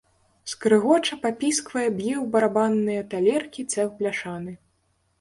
[0.53, 4.61] Скрыгоча, папісквае, б'е ў барабанныя талеркі цэх бляшаны.